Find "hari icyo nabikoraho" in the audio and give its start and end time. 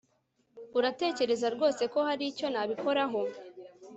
2.07-3.21